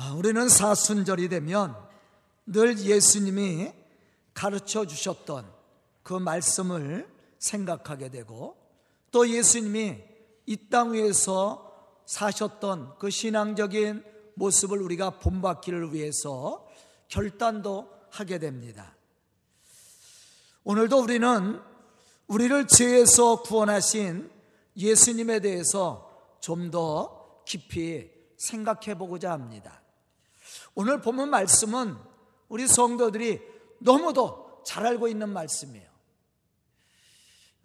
아, 0.00 0.12
우리는 0.12 0.48
사순절이 0.48 1.28
되면 1.28 1.74
늘 2.46 2.78
예수님이 2.78 3.72
가르쳐 4.32 4.86
주셨던 4.86 5.44
그 6.04 6.14
말씀을 6.14 7.12
생각하게 7.40 8.08
되고 8.08 8.56
또 9.10 9.28
예수님이 9.28 9.98
이 10.46 10.56
땅 10.70 10.92
위에서 10.92 11.64
사셨던 12.06 12.98
그 13.00 13.10
신앙적인 13.10 14.04
모습을 14.34 14.80
우리가 14.80 15.18
본받기를 15.18 15.92
위해서 15.92 16.64
결단도 17.08 17.90
하게 18.10 18.38
됩니다. 18.38 18.94
오늘도 20.62 21.02
우리는 21.02 21.60
우리를 22.28 22.68
죄에서 22.68 23.42
구원하신 23.42 24.30
예수님에 24.76 25.40
대해서 25.40 26.38
좀 26.40 26.70
더 26.70 27.42
깊이 27.44 28.10
생각해 28.36 28.96
보고자 28.96 29.32
합니다. 29.32 29.77
오늘 30.80 31.00
본문 31.00 31.30
말씀은 31.30 31.96
우리 32.48 32.68
성도들이 32.68 33.42
너무도 33.80 34.62
잘 34.64 34.86
알고 34.86 35.08
있는 35.08 35.28
말씀이에요. 35.28 35.88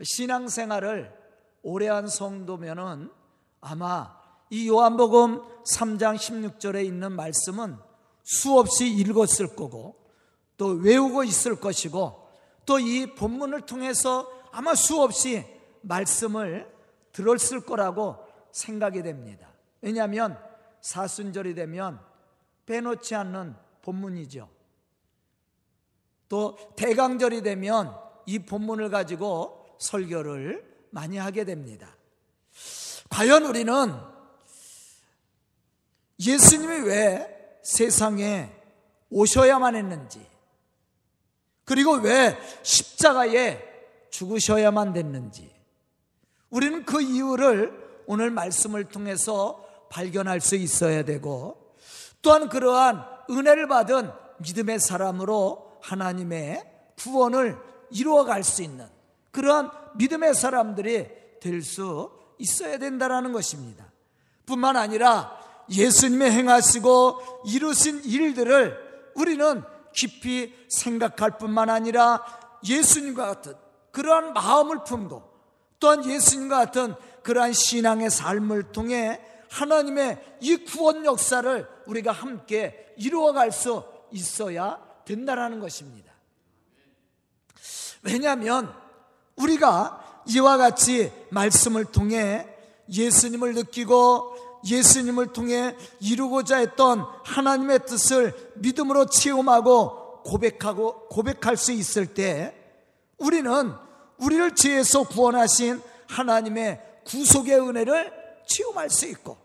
신앙생활을 0.01 1.15
오래 1.61 1.89
한 1.89 2.07
성도면은 2.07 3.11
아마 3.61 4.17
이 4.49 4.67
요한복음 4.67 5.43
3장 5.63 6.15
16절에 6.15 6.83
있는 6.83 7.11
말씀은 7.11 7.77
수없이 8.23 8.89
읽었을 8.89 9.55
거고 9.55 9.95
또 10.57 10.69
외우고 10.69 11.23
있을 11.23 11.57
것이고 11.59 12.27
또 12.65 12.79
이 12.79 13.13
본문을 13.13 13.67
통해서 13.67 14.27
아마 14.51 14.73
수없이 14.73 15.45
말씀을 15.81 16.67
들었을 17.11 17.61
거라고 17.61 18.17
생각이 18.51 19.03
됩니다. 19.03 19.49
왜냐하면 19.81 20.35
사순절이 20.81 21.53
되면 21.53 21.99
빼놓지 22.65 23.15
않는 23.15 23.55
본문이죠. 23.81 24.49
또 26.29 26.57
대강절이 26.75 27.43
되면 27.43 27.95
이 28.25 28.39
본문을 28.39 28.89
가지고 28.89 29.65
설교를 29.79 30.87
많이 30.91 31.17
하게 31.17 31.43
됩니다. 31.43 31.95
과연 33.09 33.45
우리는 33.45 33.93
예수님이 36.19 36.87
왜 36.87 37.59
세상에 37.63 38.51
오셔야만 39.09 39.75
했는지, 39.75 40.25
그리고 41.65 41.93
왜 41.93 42.37
십자가에 42.63 43.61
죽으셔야만 44.09 44.93
됐는지, 44.93 45.53
우리는 46.49 46.85
그 46.85 47.01
이유를 47.01 48.03
오늘 48.07 48.31
말씀을 48.31 48.85
통해서 48.85 49.65
발견할 49.89 50.41
수 50.41 50.55
있어야 50.55 51.03
되고, 51.03 51.62
또한 52.23 52.49
그러한 52.49 53.05
은혜를 53.29 53.67
받은 53.67 54.11
믿음의 54.39 54.79
사람으로 54.79 55.77
하나님의 55.83 56.63
구원을 56.97 57.57
이루어갈 57.91 58.43
수 58.43 58.63
있는 58.63 58.87
그러한 59.31 59.69
믿음의 59.95 60.33
사람들이 60.33 61.07
될 61.39 61.61
수 61.61 62.09
있어야 62.39 62.77
된다는 62.77 63.31
것입니다. 63.31 63.85
뿐만 64.45 64.75
아니라 64.75 65.37
예수님의 65.69 66.31
행하시고 66.31 67.43
이루신 67.47 68.03
일들을 68.03 69.11
우리는 69.15 69.63
깊이 69.93 70.53
생각할 70.69 71.37
뿐만 71.37 71.69
아니라 71.69 72.23
예수님과 72.65 73.27
같은 73.27 73.53
그러한 73.91 74.33
마음을 74.33 74.83
품고 74.83 75.23
또한 75.79 76.03
예수님과 76.05 76.57
같은 76.65 76.95
그러한 77.21 77.53
신앙의 77.53 78.09
삶을 78.09 78.71
통해 78.71 79.21
하나님의 79.53 80.37
이 80.41 80.57
구원 80.57 81.05
역사를 81.05 81.67
우리가 81.85 82.11
함께 82.11 82.91
이루어갈 82.97 83.51
수 83.51 83.83
있어야 84.11 84.79
된다는 85.05 85.59
것입니다. 85.59 86.11
왜냐하면 88.01 88.73
우리가 89.35 90.23
이와 90.27 90.57
같이 90.57 91.11
말씀을 91.29 91.85
통해 91.85 92.47
예수님을 92.89 93.53
느끼고 93.53 94.61
예수님을 94.65 95.33
통해 95.33 95.75
이루고자 95.99 96.57
했던 96.57 97.05
하나님의 97.23 97.85
뜻을 97.85 98.53
믿음으로 98.55 99.05
체험하고 99.05 100.23
고백하고 100.23 101.09
고백할 101.09 101.57
수 101.57 101.71
있을 101.71 102.07
때 102.07 102.55
우리는 103.19 103.71
우리를 104.17 104.55
죄에서 104.55 105.03
구원하신 105.03 105.81
하나님의 106.07 106.81
구속의 107.05 107.59
은혜를 107.59 108.13
체험할 108.47 108.89
수 108.89 109.05
있고 109.07 109.42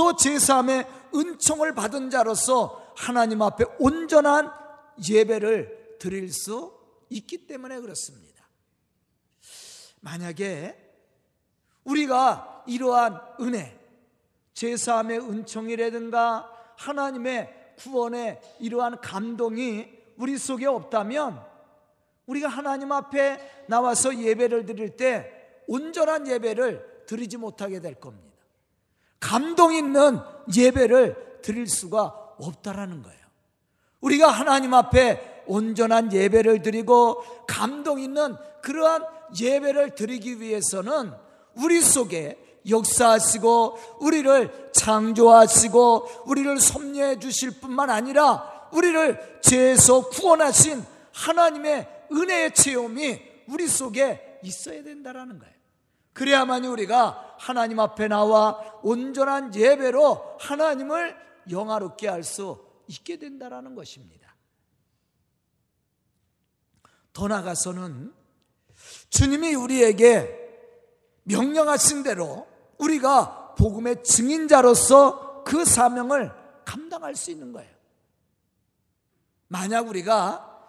또 0.00 0.16
제사함의 0.16 0.86
은총을 1.14 1.74
받은 1.74 2.08
자로서 2.08 2.94
하나님 2.96 3.42
앞에 3.42 3.66
온전한 3.78 4.50
예배를 5.06 5.98
드릴 5.98 6.32
수 6.32 6.72
있기 7.10 7.46
때문에 7.46 7.78
그렇습니다. 7.80 8.48
만약에 10.00 10.74
우리가 11.84 12.64
이러한 12.66 13.20
은혜, 13.42 13.78
제사함의 14.54 15.20
은총이라든가 15.20 16.50
하나님의 16.78 17.74
구원의 17.76 18.40
이러한 18.58 19.02
감동이 19.02 19.86
우리 20.16 20.38
속에 20.38 20.64
없다면 20.64 21.44
우리가 22.24 22.48
하나님 22.48 22.90
앞에 22.90 23.66
나와서 23.68 24.16
예배를 24.16 24.64
드릴 24.64 24.96
때 24.96 25.30
온전한 25.66 26.26
예배를 26.26 27.04
드리지 27.06 27.36
못하게 27.36 27.80
될 27.80 27.96
겁니다. 27.96 28.29
감동 29.20 29.72
있는 29.74 30.18
예배를 30.54 31.40
드릴 31.42 31.66
수가 31.66 32.14
없다라는 32.38 33.02
거예요. 33.02 33.20
우리가 34.00 34.28
하나님 34.28 34.74
앞에 34.74 35.42
온전한 35.46 36.12
예배를 36.12 36.62
드리고 36.62 37.22
감동 37.46 38.00
있는 38.00 38.34
그러한 38.62 39.04
예배를 39.38 39.94
드리기 39.94 40.40
위해서는 40.40 41.12
우리 41.54 41.80
속에 41.80 42.38
역사하시고 42.68 43.98
우리를 44.00 44.70
창조하시고 44.72 46.24
우리를 46.26 46.60
섭리해 46.60 47.18
주실 47.18 47.60
뿐만 47.60 47.90
아니라 47.90 48.68
우리를 48.72 49.40
죄에서 49.42 50.08
구원하신 50.08 50.84
하나님의 51.12 51.88
은혜의 52.12 52.54
체험이 52.54 53.20
우리 53.48 53.66
속에 53.66 54.38
있어야 54.42 54.82
된다라는 54.82 55.38
거예요. 55.38 55.59
그래야만이 56.20 56.68
우리가 56.68 57.36
하나님 57.38 57.80
앞에 57.80 58.06
나와 58.06 58.60
온전한 58.82 59.54
예배로 59.54 60.36
하나님을 60.38 61.16
영화롭게 61.50 62.08
할 62.08 62.22
수 62.24 62.62
있게 62.88 63.16
된다라는 63.16 63.74
것입니다. 63.74 64.36
더 67.14 67.26
나아가서는 67.26 68.12
주님이 69.08 69.54
우리에게 69.54 70.36
명령하신 71.22 72.02
대로 72.02 72.46
우리가 72.76 73.54
복음의 73.54 74.04
증인자로서 74.04 75.42
그 75.44 75.64
사명을 75.64 76.34
감당할 76.66 77.16
수 77.16 77.30
있는 77.30 77.52
거예요. 77.52 77.70
만약 79.48 79.88
우리가 79.88 80.68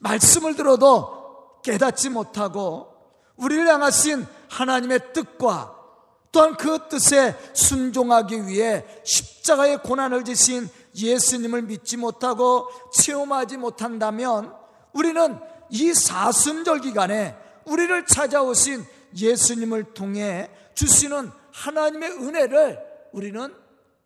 말씀을 0.00 0.54
들어도 0.54 1.62
깨닫지 1.62 2.10
못하고 2.10 2.91
우리를 3.36 3.66
향하신 3.66 4.26
하나님의 4.48 5.12
뜻과 5.12 5.82
또한 6.30 6.56
그 6.56 6.88
뜻에 6.88 7.36
순종하기 7.54 8.46
위해 8.46 8.84
십자가의 9.04 9.82
고난을 9.82 10.24
지신 10.24 10.68
예수님을 10.96 11.62
믿지 11.62 11.96
못하고 11.96 12.68
체험하지 12.94 13.58
못한다면 13.58 14.54
우리는 14.92 15.38
이 15.70 15.92
사순절 15.92 16.80
기간에 16.80 17.36
우리를 17.64 18.06
찾아오신 18.06 18.84
예수님을 19.16 19.94
통해 19.94 20.50
주시는 20.74 21.30
하나님의 21.52 22.10
은혜를 22.12 22.78
우리는 23.12 23.54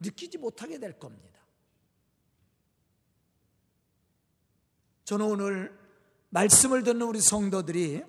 느끼지 0.00 0.38
못하게 0.38 0.78
될 0.78 0.98
겁니다. 0.98 1.26
저는 5.04 5.26
오늘 5.26 5.78
말씀을 6.30 6.82
듣는 6.82 7.02
우리 7.02 7.20
성도들이 7.20 8.02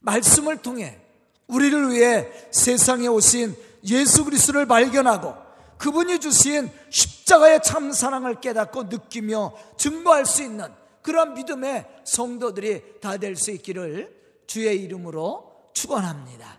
말씀을 0.00 0.58
통해 0.58 1.00
우리를 1.46 1.90
위해 1.90 2.30
세상에 2.52 3.06
오신 3.06 3.56
예수 3.84 4.24
그리스도를 4.24 4.66
발견하고 4.66 5.34
그분이 5.78 6.18
주신 6.20 6.70
십자가의 6.90 7.60
참 7.62 7.92
사랑을 7.92 8.40
깨닫고 8.40 8.84
느끼며 8.84 9.54
증거할 9.76 10.24
수 10.26 10.42
있는 10.42 10.72
그런 11.02 11.34
믿음의 11.34 11.86
성도들이 12.04 13.00
다 13.00 13.18
될 13.18 13.36
수 13.36 13.50
있기를 13.52 14.42
주의 14.46 14.82
이름으로 14.82 15.70
축원합니다. 15.74 16.58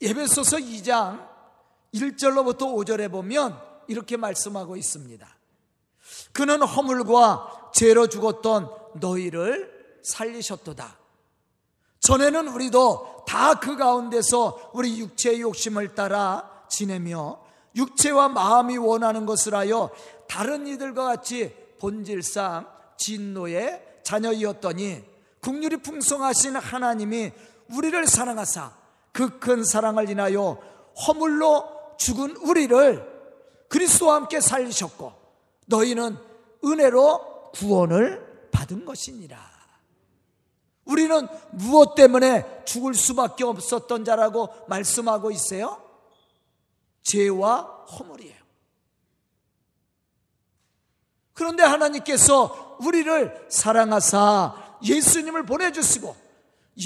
예배소서 0.00 0.58
2장 0.58 1.26
1절로부터 1.94 2.60
5절에 2.74 3.10
보면 3.10 3.58
이렇게 3.88 4.16
말씀하고 4.16 4.76
있습니다. 4.76 5.26
그는 6.32 6.62
허물과 6.62 7.70
죄로 7.74 8.06
죽었던 8.08 8.70
너희를 9.00 10.00
살리셨도다. 10.04 10.97
전에는 12.00 12.48
우리도 12.48 13.24
다 13.26 13.60
그 13.60 13.76
가운데서 13.76 14.70
우리 14.72 14.98
육체의 14.98 15.42
욕심을 15.42 15.94
따라 15.94 16.64
지내며 16.70 17.38
육체와 17.76 18.28
마음이 18.28 18.78
원하는 18.78 19.26
것을 19.26 19.54
하여 19.54 19.90
다른 20.26 20.66
이들과 20.66 21.04
같이 21.04 21.54
본질상 21.78 22.66
진노의 22.96 24.00
자녀이었더니 24.02 25.04
국률이 25.40 25.76
풍성하신 25.78 26.56
하나님이 26.56 27.32
우리를 27.74 28.06
사랑하사 28.06 28.72
그 29.12 29.38
큰 29.38 29.64
사랑을 29.64 30.08
인하여 30.08 30.58
허물로 31.06 31.96
죽은 31.98 32.36
우리를 32.36 33.18
그리스도와 33.68 34.14
함께 34.16 34.40
살리셨고 34.40 35.12
너희는 35.66 36.16
은혜로 36.64 37.50
구원을 37.52 38.48
받은 38.52 38.84
것이니라. 38.84 39.57
우리는 40.88 41.28
무엇 41.52 41.94
때문에 41.94 42.64
죽을 42.64 42.94
수밖에 42.94 43.44
없었던 43.44 44.04
자라고 44.04 44.48
말씀하고 44.68 45.30
있어요? 45.30 45.82
죄와 47.02 47.86
허물이에요. 47.98 48.36
그런데 51.34 51.62
하나님께서 51.62 52.78
우리를 52.80 53.46
사랑하사 53.48 54.78
예수님을 54.82 55.44
보내주시고 55.44 56.16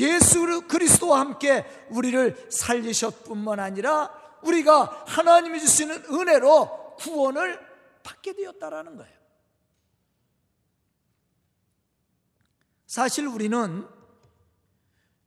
예수 0.00 0.66
그리스도와 0.66 1.20
함께 1.20 1.64
우리를 1.90 2.48
살리셨뿐만 2.50 3.60
아니라 3.60 4.12
우리가 4.42 5.04
하나님이 5.06 5.60
주시는 5.60 6.04
은혜로 6.10 6.96
구원을 6.98 7.58
받게 8.02 8.34
되었다라는 8.34 8.96
거예요. 8.96 9.21
사실 12.92 13.26
우리는 13.26 13.88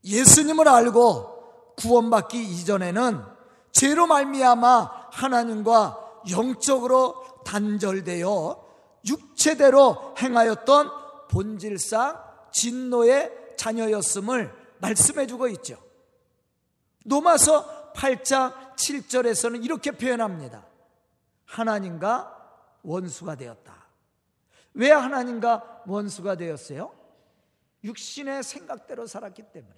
예수님을 0.04 0.68
알고 0.68 1.74
구원받기 1.78 2.40
이전에는 2.40 3.26
죄로 3.72 4.06
말미암아 4.06 5.08
하나님과 5.12 6.22
영적으로 6.30 7.26
단절되어 7.44 8.68
육체대로 9.08 10.14
행하였던 10.20 10.92
본질상 11.28 12.22
진노의 12.52 13.56
자녀였음을 13.58 14.54
말씀해 14.78 15.26
주고 15.26 15.48
있죠. 15.48 15.80
노마서 17.04 17.94
8장 17.94 18.76
7절에서는 18.76 19.66
이렇게 19.66 19.90
표현합니다. 19.90 20.68
하나님과 21.46 22.32
원수가 22.84 23.34
되었다. 23.34 23.88
왜 24.76 24.92
하나님과 24.92 25.82
원수가 25.88 26.36
되었어요? 26.36 27.05
육신의 27.86 28.44
생각대로 28.44 29.08
살았기 29.08 29.44
때문에. 29.54 29.74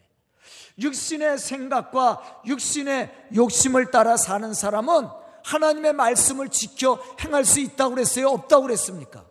육신의 0.79 1.37
생각과 1.37 2.41
육신의 2.45 3.29
욕심을 3.35 3.91
따라 3.91 4.17
사는 4.17 4.53
사람은 4.53 5.07
하나님의 5.43 5.93
말씀을 5.93 6.49
지켜 6.49 7.01
행할 7.23 7.45
수 7.45 7.59
있다고 7.59 7.95
그랬어요? 7.95 8.29
없다고 8.29 8.63
그랬습니까? 8.63 9.25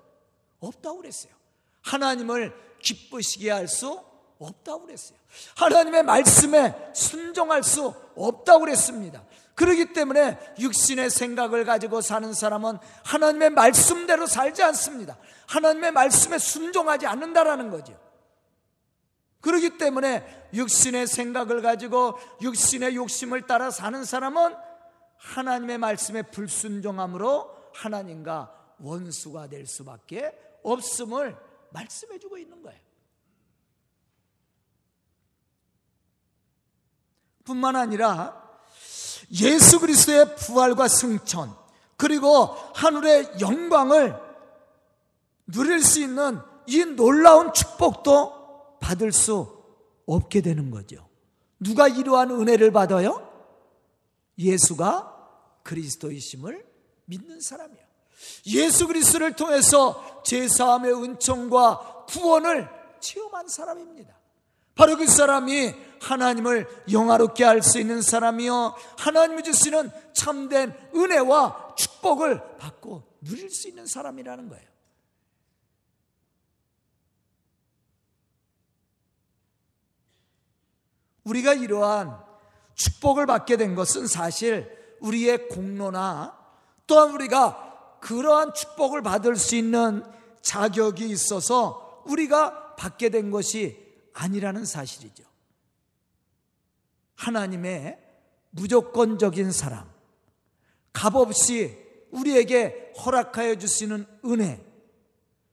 없다고 0.61 0.99
그랬어요. 0.99 1.33
하나님을 1.83 2.55
기쁘시게 2.81 3.51
할 3.51 3.69
수 3.69 4.01
없다고 4.39 4.83
그랬어요. 4.83 5.19
하나님의 5.57 6.03
말씀에 6.03 6.93
순종할 6.95 7.63
수 7.63 7.95
없다고 8.17 8.61
그랬습니다. 8.61 9.25
그러기 9.55 9.95
때문에 9.95 10.39
육신의 10.59 11.09
생각을 11.09 11.65
가지고 11.65 12.03
사는 12.03 12.33
사람은 12.35 12.79
하나님의 13.05 13.51
말씀대로 13.51 14.27
살지 14.27 14.63
않습니다. 14.65 15.17
하나님의 15.47 15.93
말씀에 15.93 16.39
순종하지 16.39 17.07
않는다라는 17.07 17.71
거죠. 17.71 17.99
그러기 19.47 19.79
때문에 19.79 20.49
육신의 20.53 21.07
생각을 21.07 21.63
가지고 21.63 22.19
육신의 22.43 22.97
욕심을 22.97 23.47
따라 23.47 23.71
사는 23.71 24.05
사람은 24.05 24.57
하나님의 25.19 25.79
말씀에 25.79 26.23
불순종함으로 26.23 27.55
하나님과 27.73 28.75
원수가 28.81 29.49
될 29.49 29.67
수밖에 29.67 30.37
없음을 30.65 31.37
말씀해 31.71 32.19
주고 32.19 32.37
있는 32.39 32.61
거예요. 32.61 32.81
뿐만 37.45 37.77
아니라 37.77 38.61
예수 39.41 39.79
그리스도의 39.79 40.35
부활과 40.35 40.89
승천 40.89 41.57
그리고 41.97 42.47
하늘의 42.75 43.41
영광을 43.41 44.21
누릴 45.47 45.81
수 45.83 46.01
있는 46.01 46.41
이 46.67 46.85
놀라운 46.85 47.53
축복도 47.53 48.46
받을 48.81 49.13
수 49.13 49.63
없게 50.07 50.41
되는 50.41 50.71
거죠. 50.71 51.09
누가 51.59 51.89
이러한 51.89 52.31
은혜를 52.31 52.71
받아요? 52.71 53.33
예수가 54.39 55.61
그리스도이심을 55.63 56.67
믿는 57.07 57.41
사람이요. 57.41 57.85
예수 58.47 58.87
그리스도를 58.87 59.35
통해서 59.35 60.23
제사함의 60.25 60.93
은총과 61.03 62.07
구원을 62.09 62.69
체험한 63.01 63.49
사람입니다. 63.49 64.15
바로 64.75 64.97
그 64.97 65.07
사람이 65.07 65.75
하나님을 66.01 66.69
영화롭게 66.93 67.45
할 67.45 67.63
수 67.63 67.79
있는 67.81 68.03
사람이요. 68.03 68.75
하나님이 68.99 69.43
주시는 69.43 69.91
참된 70.13 70.75
은혜와 70.95 71.75
축복을 71.77 72.59
받고 72.59 73.03
누릴 73.23 73.51
수 73.51 73.69
있는 73.69 73.87
사람이라는 73.87 74.49
거예요. 74.49 74.76
우리가 81.27 81.55
이러한 81.55 82.19
축복을 82.75 83.27
받게 83.27 83.57
된 83.57 83.75
것은 83.75 84.07
사실 84.07 84.71
우리의 85.01 85.49
공로나 85.49 86.37
또한 86.87 87.11
우리가 87.13 87.99
그러한 88.01 88.55
축복을 88.55 89.03
받을 89.03 89.37
수 89.37 89.57
있는 89.57 90.05
자격이 90.41 91.09
있어서 91.09 92.03
우리가 92.07 92.77
받게 92.77 93.09
된 93.09 93.31
것이 93.31 93.85
아니라는 94.15 94.65
사실이죠. 94.65 95.25
하나님의 97.17 97.99
무조건적인 98.51 99.51
사랑, 99.51 99.91
값없이 100.93 101.77
우리에게 102.11 102.93
허락하여 103.05 103.57
주시는 103.57 104.07
은혜, 104.27 104.65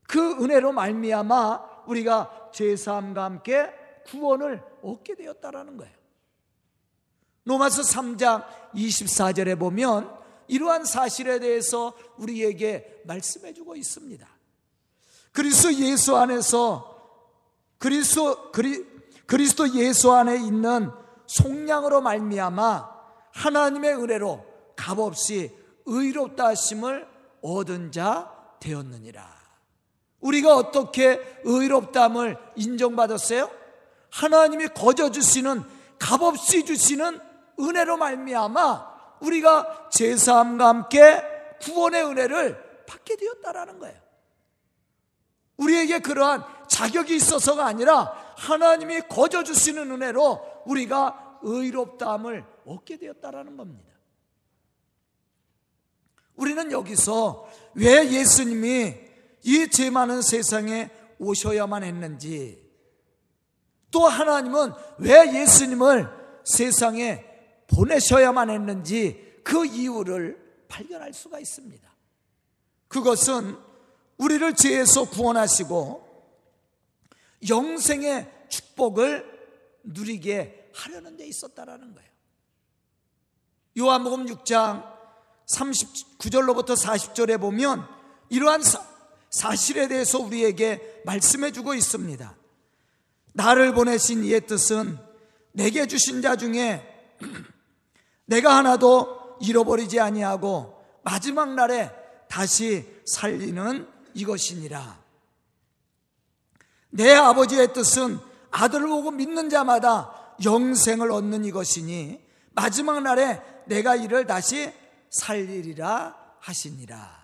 그 0.07 0.33
은혜로 0.43 0.73
말미암아 0.73 1.83
우리가 1.87 2.51
죄사함과 2.53 3.23
함께 3.23 3.82
구원을 4.07 4.63
얻게 4.81 5.15
되었다라는 5.15 5.77
거예요. 5.77 5.93
로마서 7.45 7.81
3장 7.81 8.45
24절에 8.73 9.59
보면 9.59 10.23
이러한 10.47 10.85
사실에 10.85 11.39
대해서 11.39 11.93
우리에게 12.17 13.01
말씀해 13.05 13.53
주고 13.53 13.75
있습니다. 13.75 14.27
그리스도 15.31 15.73
예수 15.73 16.15
안에서 16.15 16.93
그리스도 17.79 18.51
그리, 18.51 18.85
그리스도 19.25 19.73
예수 19.75 20.11
안에 20.11 20.35
있는 20.35 20.91
속량으로 21.27 22.01
말미암아 22.01 22.93
하나님의 23.33 23.95
은혜로 23.95 24.45
값없이 24.75 25.55
의롭다 25.85 26.47
하심을 26.47 27.07
얻은 27.41 27.91
자 27.91 28.31
되었느니라. 28.59 29.33
우리가 30.21 30.55
어떻게 30.55 31.19
의롭담을 31.43 32.37
인정받았어요? 32.55 33.62
하나님이 34.13 34.67
거저 34.67 35.09
주시는 35.09 35.63
값없이 35.97 36.65
주시는 36.65 37.19
은혜로 37.59 37.97
말미암아 37.97 38.93
우리가 39.21 39.89
제사함과 39.91 40.67
함께 40.67 41.23
구원의 41.61 42.03
은혜를 42.05 42.85
받게 42.85 43.15
되었다라는 43.15 43.79
거예요. 43.79 43.99
우리에게 45.57 45.99
그러한 45.99 46.43
자격이 46.67 47.15
있어서가 47.15 47.65
아니라 47.65 48.13
하나님이 48.37 49.01
거저 49.09 49.43
주시는 49.43 49.89
은혜로 49.89 50.63
우리가 50.65 51.39
의롭다함을 51.41 52.45
얻게 52.67 52.97
되었다라는 52.97 53.57
겁니다. 53.57 53.93
우리는 56.35 56.71
여기서 56.71 57.49
왜 57.73 58.11
예수님이 58.11 58.95
이 59.43 59.67
죄 59.69 59.89
많은 59.89 60.21
세상에 60.21 60.91
오셔야만 61.19 61.83
했는지 61.83 62.62
또 63.93 64.07
하나님은 64.07 64.73
왜 64.97 65.41
예수님을 65.41 66.09
세상에 66.43 67.23
보내셔야만 67.67 68.49
했는지 68.49 69.39
그 69.43 69.65
이유를 69.65 70.65
발견할 70.67 71.13
수가 71.13 71.39
있습니다. 71.39 71.87
그것은 72.87 73.55
우리를 74.17 74.55
죄에서 74.55 75.05
구원하시고 75.09 76.03
영생의 77.47 78.31
축복을 78.49 79.31
누리게 79.83 80.71
하려는 80.73 81.15
데 81.15 81.27
있었다라는 81.27 81.93
거예요. 81.93 82.09
요한복음 83.77 84.25
6장 84.25 84.91
39절로부터 85.45 86.75
40절에 86.75 87.39
보면 87.39 87.87
이러한 88.29 88.63
사 89.29 89.55
실에 89.55 89.87
대해서 89.87 90.17
우리에게 90.19 91.03
말씀해 91.05 91.51
주고 91.51 91.75
있습니다. 91.75 92.42
나를 93.33 93.73
보내신 93.73 94.23
이의 94.23 94.41
뜻은 94.47 94.97
내게 95.51 95.85
주신 95.87 96.21
자 96.21 96.35
중에 96.35 97.17
내가 98.25 98.57
하나도 98.57 99.37
잃어버리지 99.41 99.99
아니하고 99.99 100.81
마지막 101.03 101.53
날에 101.53 101.91
다시 102.29 102.87
살리는 103.05 103.87
이것이니라. 104.13 105.03
내 106.89 107.11
아버지의 107.13 107.73
뜻은 107.73 108.19
아들을 108.51 108.87
보고 108.87 109.11
믿는 109.11 109.49
자마다 109.49 110.35
영생을 110.43 111.11
얻는 111.11 111.45
이것이니 111.45 112.21
마지막 112.51 113.01
날에 113.01 113.41
내가 113.65 113.95
이를 113.95 114.25
다시 114.25 114.71
살리리라 115.09 116.15
하시니라. 116.39 117.23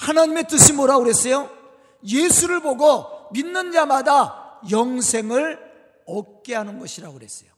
하나님의 0.00 0.46
뜻이 0.48 0.72
뭐라고 0.72 1.02
그랬어요? 1.02 1.50
예수를 2.04 2.60
보고 2.60 3.28
믿는 3.32 3.72
자마다 3.72 4.43
영생을 4.70 5.58
얻게 6.06 6.54
하는 6.54 6.78
것이라고 6.78 7.14
그랬어요. 7.14 7.50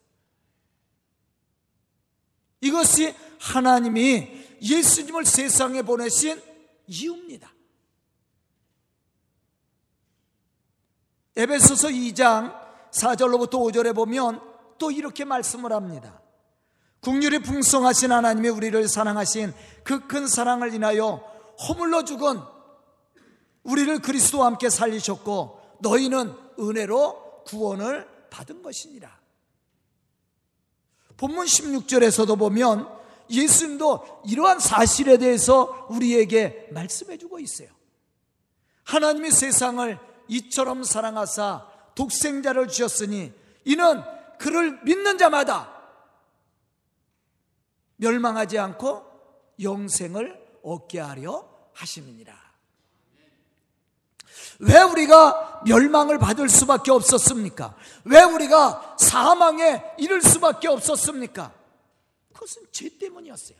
이것이 2.61 3.15
하나님이 3.39 4.45
예수님을 4.63 5.25
세상에 5.25 5.83
보내신 5.83 6.41
이유입니다. 6.87 7.53
에베소서 11.37 11.89
2장 11.89 12.59
4절로부터 12.93 13.53
5절에 13.53 13.95
보면 13.95 14.41
또 14.79 14.91
이렇게 14.91 15.25
말씀을 15.25 15.73
합니다. 15.73 16.23
국률이 17.01 17.39
풍성하신 17.41 18.11
하나님이 18.11 18.49
우리를 18.49 18.89
사랑하신 18.89 19.53
그 19.85 20.09
큰 20.09 20.27
사랑을 20.27 20.75
인하여 20.75 21.23
허물러 21.69 22.05
죽은 22.05 22.41
우리를 23.63 23.99
그리스도와 24.01 24.47
함께 24.47 24.71
살리셨고 24.71 25.79
너희는 25.81 26.46
은혜로 26.59 27.45
구원을 27.45 28.09
받은 28.31 28.63
것이니라. 28.63 29.19
본문 31.17 31.47
16절에서도 31.47 32.39
보면 32.39 32.89
예수님도 33.31 34.23
이러한 34.27 34.61
사실에 34.61 35.17
대해서 35.17 35.87
우리에게 35.91 36.69
말씀해 36.73 37.19
주고 37.19 37.39
있어요. 37.39 37.69
하나님이 38.85 39.31
세상을 39.31 39.99
이처럼 40.29 40.85
사랑하사 40.85 41.69
독생자를 41.95 42.69
주셨으니 42.69 43.33
이는 43.65 44.03
그를 44.39 44.81
믿는 44.85 45.19
자마다 45.19 45.75
멸망하지 47.97 48.59
않고 48.59 49.05
영생을 49.61 50.61
얻게 50.63 51.01
하려 51.01 51.49
하심이니라. 51.73 52.35
왜 54.61 54.81
우리가 54.81 55.63
멸망을 55.67 56.19
받을 56.19 56.49
수밖에 56.49 56.91
없었습니까? 56.91 57.75
왜 58.05 58.23
우리가 58.23 58.97
사망에 58.99 59.83
이를 59.99 60.23
수밖에 60.23 60.69
없었습니까? 60.69 61.53
그것은 62.33 62.63
죄 62.73 62.89
때문이었어요. 62.99 63.59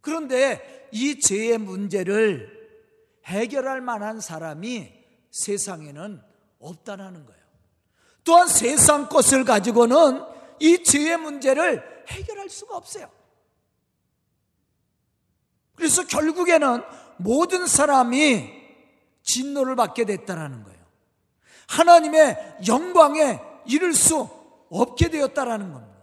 그런데 0.00 0.88
이 0.92 1.20
죄의 1.20 1.58
문제를 1.58 2.58
해결할 3.26 3.80
만한 3.80 4.20
사람이 4.20 4.92
세상에는 5.30 6.22
없다는 6.58 7.26
거예요. 7.26 7.40
또한 8.24 8.48
세상 8.48 9.08
것을 9.08 9.44
가지고는 9.44 10.24
이 10.58 10.82
죄의 10.82 11.16
문제를 11.18 12.04
해결할 12.08 12.48
수가 12.48 12.76
없어요. 12.76 13.10
그래서 15.74 16.06
결국에는 16.06 16.82
모든 17.22 17.66
사람이 17.66 18.60
진노를 19.22 19.76
받게 19.76 20.04
됐다라는 20.04 20.64
거예요. 20.64 20.80
하나님의 21.68 22.58
영광에 22.66 23.40
이를 23.66 23.94
수 23.94 24.28
없게 24.70 25.08
되었다라는 25.08 25.72
겁니다. 25.72 26.00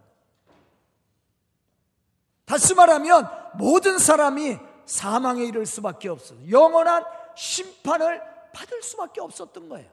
다시 2.46 2.74
말하면 2.74 3.30
모든 3.56 4.00
사람이 4.00 4.58
사망에 4.86 5.44
이를 5.44 5.66
수밖에 5.66 6.08
없어요. 6.08 6.40
영원한 6.50 7.04
심판을 7.36 8.22
받을 8.54 8.82
수밖에 8.82 9.20
없었던 9.20 9.68
거예요. 9.68 9.90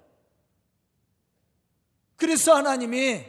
그래서 2.17 2.55
하나님이 2.55 3.25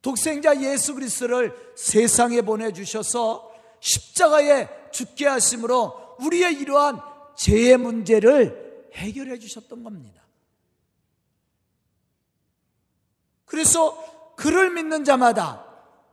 독생자 0.00 0.58
예수 0.60 0.94
그리스도를 0.94 1.74
세상에 1.76 2.40
보내 2.42 2.72
주셔서 2.72 3.52
십자가에 3.80 4.90
죽게 4.90 5.26
하심으로 5.26 6.03
우리의 6.20 6.54
이러한 6.54 7.00
죄의 7.36 7.76
문제를 7.78 8.90
해결해 8.94 9.38
주셨던 9.38 9.82
겁니다. 9.82 10.22
그래서 13.44 14.34
그를 14.36 14.70
믿는 14.70 15.04
자마다 15.04 15.64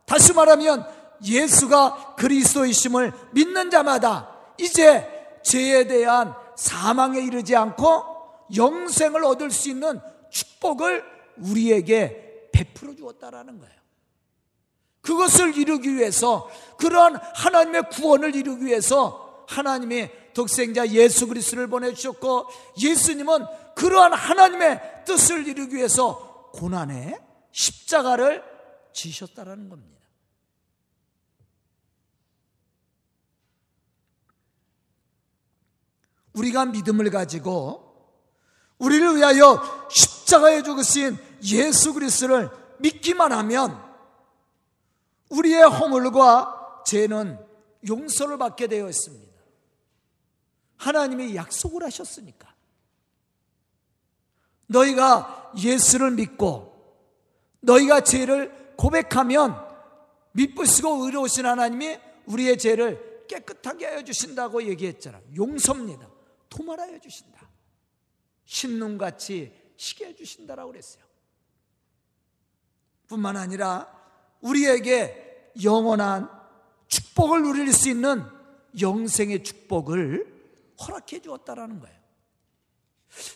다시 0.04 0.32
말하면 0.32 0.86
예수가 1.24 2.16
그리스도이심을 2.16 3.12
믿는 3.32 3.70
자마다 3.70 4.36
이제 4.58 5.40
죄에 5.42 5.86
대한 5.86 6.34
사망에 6.56 7.20
이르지 7.20 7.56
않고 7.56 8.04
영생을 8.54 9.24
얻을 9.24 9.50
수 9.50 9.70
있는 9.70 10.00
축복을 10.30 11.04
우리에게 11.38 12.48
베풀어 12.52 12.94
주었다라는 12.94 13.58
거예요. 13.58 13.74
그것을 15.00 15.56
이루기 15.56 15.96
위해서 15.96 16.48
그러한 16.78 17.16
하나님의 17.16 17.90
구원을 17.90 18.36
이루기 18.36 18.66
위해서 18.66 19.21
하나님이 19.48 20.08
독생자 20.34 20.86
예수 20.88 21.26
그리스도를 21.26 21.66
보내주셨고 21.66 22.48
예수님은 22.80 23.46
그러한 23.74 24.12
하나님의 24.12 25.04
뜻을 25.04 25.46
이루기 25.46 25.76
위해서 25.76 26.50
고난의 26.52 27.18
십자가를 27.52 28.42
지셨다라는 28.92 29.68
겁니다. 29.68 29.92
우리가 36.34 36.66
믿음을 36.66 37.10
가지고 37.10 37.92
우리를 38.78 39.16
위하여 39.16 39.88
십자가에 39.90 40.62
죽으신 40.62 41.16
예수 41.44 41.92
그리스도를 41.92 42.50
믿기만 42.78 43.32
하면 43.32 43.80
우리의 45.30 45.62
허물과 45.62 46.82
죄는 46.86 47.38
용서를 47.88 48.38
받게 48.38 48.66
되어 48.66 48.88
있습니다. 48.88 49.31
하나님이 50.82 51.36
약속을 51.36 51.84
하셨으니까. 51.84 52.52
너희가 54.66 55.52
예수를 55.56 56.10
믿고 56.12 56.72
너희가 57.60 58.00
죄를 58.00 58.74
고백하면 58.76 59.54
믿으시고 60.32 61.04
의로우신 61.04 61.46
하나님이 61.46 61.98
우리의 62.26 62.58
죄를 62.58 63.26
깨끗하게 63.28 63.86
하여 63.86 64.02
주신다고 64.02 64.64
얘기했잖아. 64.64 65.20
용서입니다. 65.36 66.08
도말하여 66.48 66.98
주신다. 66.98 67.48
신눈같이 68.44 69.52
시게 69.76 70.06
해 70.06 70.14
주신다라고 70.16 70.72
그랬어요. 70.72 71.04
뿐만 73.06 73.36
아니라 73.36 73.88
우리에게 74.40 75.52
영원한 75.62 76.28
축복을 76.88 77.42
누릴 77.42 77.72
수 77.72 77.88
있는 77.88 78.24
영생의 78.80 79.44
축복을 79.44 80.31
허락해 80.86 81.20
주었다라는 81.20 81.80
거예요. 81.80 81.96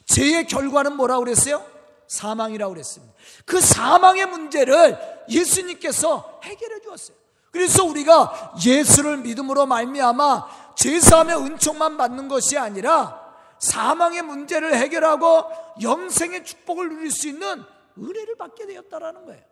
죄의 0.06 0.46
결과는 0.46 0.96
뭐라고 0.96 1.24
그랬어요? 1.24 1.64
사망이라고 2.06 2.72
그랬습니다. 2.72 3.14
그 3.44 3.60
사망의 3.60 4.26
문제를 4.26 4.98
예수님께서 5.28 6.40
해결해 6.44 6.80
주었어요. 6.80 7.16
그래서 7.50 7.84
우리가 7.84 8.54
예수를 8.64 9.18
믿음으로 9.18 9.66
말미암아 9.66 10.74
제사함의 10.76 11.36
은총만 11.36 11.96
받는 11.96 12.28
것이 12.28 12.58
아니라 12.58 13.24
사망의 13.58 14.22
문제를 14.22 14.76
해결하고 14.76 15.44
영생의 15.80 16.44
축복을 16.44 16.90
누릴 16.90 17.10
수 17.10 17.28
있는 17.28 17.64
은혜를 17.98 18.36
받게 18.36 18.66
되었다라는 18.66 19.24
거예요. 19.24 19.42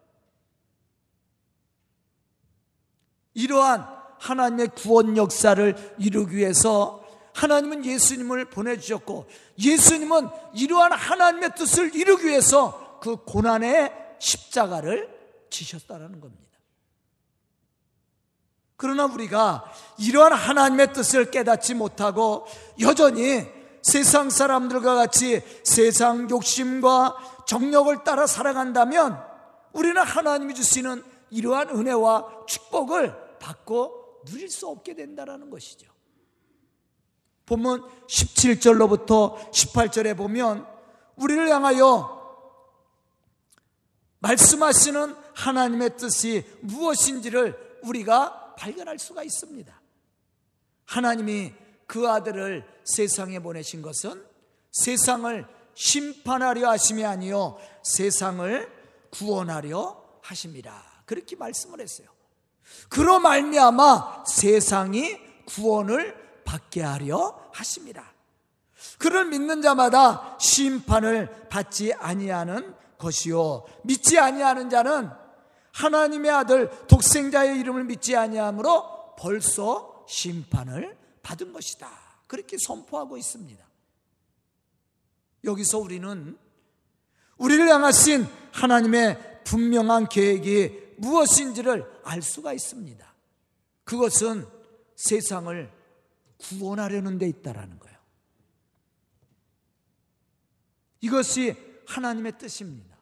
이러한 3.33 3.89
하나님의 4.21 4.69
구원 4.77 5.17
역사를 5.17 5.95
이루기 5.99 6.37
위해서 6.37 7.04
하나님은 7.35 7.85
예수님을 7.85 8.47
보내주셨고 8.47 9.27
예수님은 9.59 10.29
이러한 10.55 10.93
하나님의 10.93 11.55
뜻을 11.57 11.95
이루기 11.95 12.27
위해서 12.27 12.99
그 13.01 13.17
고난의 13.25 13.93
십자가를 14.19 15.13
지셨다는 15.51 16.21
겁니다. 16.21 16.45
그러나 18.77 19.07
우리가 19.07 19.65
이러한 19.99 20.33
하나님의 20.33 20.93
뜻을 20.93 21.31
깨닫지 21.31 21.75
못하고 21.75 22.47
여전히 22.81 23.47
세상 23.83 24.31
사람들과 24.31 24.95
같이 24.95 25.43
세상 25.63 26.31
욕심과 26.31 27.45
정력을 27.47 28.05
따라 28.05 28.27
살아간다면 28.27 29.23
우리는 29.73 30.01
하나님이 30.01 30.55
주시는 30.55 31.03
이러한 31.31 31.71
은혜와 31.71 32.47
축복을 32.47 33.39
받고 33.39 34.23
누릴 34.25 34.49
수 34.49 34.69
없게 34.69 34.95
된다는 34.95 35.51
것이죠. 35.51 35.94
본문 37.47 37.83
17절로부터 38.07 39.51
18절에 39.53 40.17
보면 40.17 40.67
우리를 41.17 41.49
향하여 41.49 42.15
말씀하시는 44.21 45.15
하나님의 45.35 45.97
뜻이 45.97 46.45
무엇인지를 46.61 47.79
우리가 47.83 48.55
발견할 48.55 48.99
수가 48.99 49.23
있습니다. 49.23 49.81
하나님이 50.87 51.53
그 51.87 52.09
아들을 52.09 52.67
세상에 52.85 53.39
보내신 53.41 53.83
것은 53.83 54.25
세상을 54.73 55.47
심판하려 55.75 56.71
하심이 56.71 57.05
아니요 57.05 57.59
세상을 57.83 58.73
구원하려 59.11 60.03
하심이라. 60.23 61.03
그렇게 61.05 61.37
말씀을 61.37 61.81
했어요. 61.81 62.09
그로 62.89 63.21
말미암아 63.21 64.25
세상이 64.27 65.19
구원을 65.47 66.24
받게 66.55 66.83
하려 66.83 67.51
하심이라. 67.53 68.15
그를 68.99 69.25
믿는 69.27 69.61
자마다 69.61 70.37
심판을 70.39 71.49
받지 71.49 71.93
아니하는 71.93 72.75
것이요 72.99 73.65
믿지 73.83 74.19
아니하는 74.19 74.71
자는 74.71 75.11
하나님의 75.73 76.31
아들 76.31 76.71
독생자의 76.87 77.59
이름을 77.59 77.85
믿지 77.85 78.15
아니하므로 78.15 79.17
벌써 79.19 80.05
심판을 80.09 80.97
받은 81.23 81.53
것이다. 81.53 81.91
그렇게 82.29 82.57
선포하고 82.65 83.17
있습니다. 83.17 83.65
여기서 85.43 85.79
우리는 85.79 86.39
우리를 87.37 87.69
향하신 87.69 88.29
하나님의 88.53 89.43
분명한 89.45 90.09
계획이 90.09 90.95
무엇인지를 90.99 92.01
알 92.05 92.23
수가 92.23 92.53
있습니다. 92.53 93.15
그것은 93.83 94.47
세상을 94.95 95.74
구원하려는 96.39 97.19
데 97.19 97.27
있다라는 97.29 97.79
거예요. 97.79 97.99
이것이 101.01 101.55
하나님의 101.87 102.39
뜻입니다. 102.39 102.97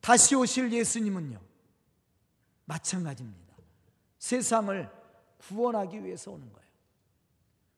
다시 0.00 0.34
오실 0.34 0.72
예수님은요, 0.72 1.40
마찬가지입니다. 2.64 3.56
세상을 4.18 4.90
구원하기 5.38 6.04
위해서 6.04 6.30
오는 6.30 6.52
거예요. 6.52 6.68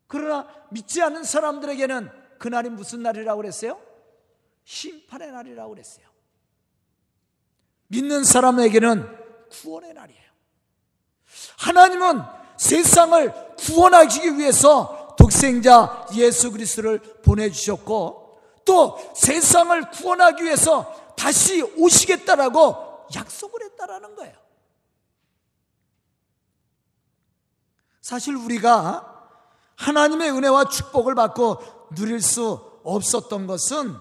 그러나 0.07 0.69
믿지 0.71 1.03
않는 1.03 1.25
사람들에게는 1.25 2.11
그날이 2.39 2.69
무슨 2.69 3.03
날이라고 3.03 3.41
그랬어요? 3.41 3.81
심판의 4.65 5.33
날이라고 5.33 5.71
그랬어요. 5.71 6.07
믿는 7.89 8.25
사람에게는 8.25 9.49
구원의 9.51 9.95
날이에요. 9.95 10.31
하나님은 11.59 12.44
세상을 12.57 13.57
구원하기 13.57 14.39
위해서 14.39 15.15
독생자 15.19 16.07
예수 16.15 16.51
그리스도를 16.51 17.01
보내주셨고 17.23 18.41
또 18.65 18.99
세상을 19.15 19.91
구원하기 19.91 20.43
위해서 20.45 20.93
다시 21.17 21.63
오시겠다라고 21.63 23.07
약속을 23.15 23.63
했다라는 23.63 24.17
거예요. 24.17 24.35
사실 28.01 28.37
우리가 28.37 29.31
하나님의 29.77 30.31
은혜와 30.31 30.69
축복을 30.69 31.15
받고 31.15 31.89
누릴 31.95 32.21
수 32.21 32.81
없었던 32.85 33.47
것은 33.47 33.97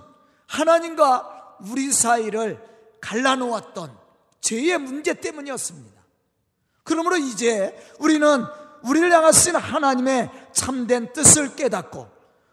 하나님과 0.48 1.58
우리 1.62 1.92
사이를 1.92 2.62
갈라놓았던 3.02 3.98
죄의 4.42 4.78
문제 4.78 5.14
때문이었습니다. 5.14 6.03
그러므로 6.84 7.18
이제 7.18 7.76
우리는 8.00 8.46
우리를 8.84 9.12
향하신 9.12 9.56
하나님의 9.56 10.30
참된 10.52 11.12
뜻을 11.14 11.56
깨닫고 11.56 12.10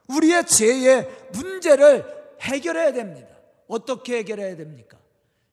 우리의 0.09 0.47
죄의 0.47 1.29
문제를 1.33 2.37
해결해야 2.41 2.93
됩니다. 2.93 3.29
어떻게 3.69 4.19
해결해야 4.19 4.57
됩니까? 4.57 4.99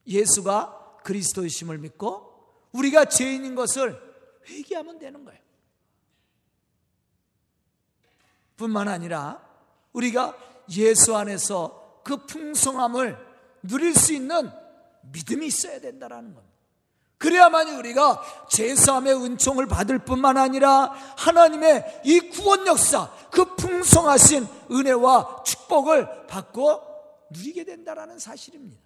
예수가 0.05 0.99
그리스도이심을 1.03 1.77
믿고 1.79 2.27
우리가 2.71 3.05
죄인인 3.05 3.55
것을 3.55 3.99
회개하면 4.47 4.99
되는 4.99 5.25
거예요. 5.25 5.39
뿐만 8.55 8.87
아니라 8.87 9.41
우리가 9.93 10.37
예수 10.71 11.15
안에서 11.15 12.01
그 12.03 12.25
풍성함을 12.25 13.17
누릴 13.63 13.93
수 13.93 14.13
있는 14.13 14.49
믿음이 15.11 15.47
있어야 15.47 15.79
된다는 15.79 16.33
겁니다. 16.33 16.56
그래야만이 17.17 17.71
우리가 17.71 18.21
제사함의 18.49 19.15
은총을 19.15 19.65
받을 19.67 19.97
뿐만 19.99 20.37
아니라 20.37 20.93
하나님의 21.17 22.01
이 22.05 22.19
구원 22.19 22.67
역사, 22.67 23.11
그 23.31 23.55
풍성하신 23.55 24.47
은혜와 24.71 25.43
축복을 25.43 26.27
받고 26.27 26.81
누리게 27.31 27.63
된다라는 27.65 28.19
사실입니다. 28.19 28.81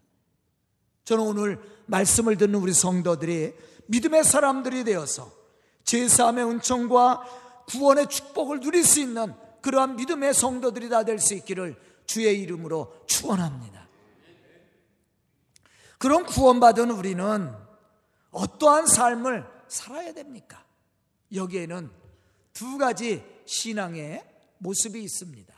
저는 1.04 1.24
오늘 1.26 1.60
말씀을 1.88 2.38
듣는 2.38 2.56
우리 2.56 2.74
성도들이 2.74 3.54
믿음의 3.88 4.24
사람들이 4.24 4.86
되어서 4.86 5.32
제사함의 5.84 6.46
은총과 6.46 7.24
구원의 7.68 8.08
축복을 8.08 8.62
누릴 8.62 8.86
수 8.86 9.02
있는 9.02 9.34
그러한 9.62 9.98
믿음의 9.98 10.34
성도들이 10.34 10.90
다 10.90 11.04
될 11.04 11.20
수 11.20 11.34
있기를 11.34 11.76
주의 12.06 12.40
이름으로 12.42 12.94
축원합니다. 13.08 13.88
그런 15.98 16.26
구원받은 16.26 16.92
우리는 16.92 17.54
어떠한 18.32 18.88
삶을 18.88 19.46
살아야 19.68 20.14
됩니까? 20.14 20.66
여기에는 21.34 21.92
두 22.54 22.78
가지 22.78 23.24
신앙의 23.46 24.26
모습이 24.58 25.02
있습니다. 25.02 25.54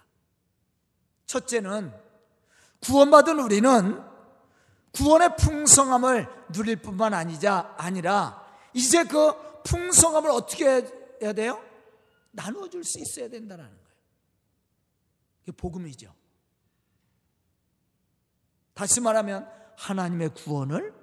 첫째는 1.25 1.93
구원받은 2.81 3.39
우리는 3.39 4.03
구원의 4.91 5.37
풍성함을 5.37 6.27
누릴 6.51 6.75
뿐만 6.75 7.13
아니자 7.13 7.73
아니라 7.77 8.45
이제 8.73 9.03
그 9.03 9.61
풍성함을 9.63 10.29
어떻게 10.29 10.87
해야 11.21 11.33
돼요? 11.33 11.63
나누어 12.31 12.69
줄 12.69 12.83
수 12.83 12.99
있어야 12.99 13.29
된다는 13.29 13.65
거예요. 13.65 13.83
이게 15.43 15.51
복음이죠. 15.51 16.13
다시 18.73 19.01
말하면 19.01 19.47
하나님의 19.77 20.33
구원을 20.33 20.93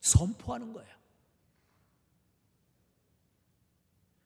선포하는 0.00 0.72
거예요. 0.72 0.91